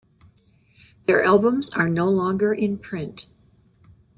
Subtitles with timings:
[1.05, 3.27] Their albums are no longer in print.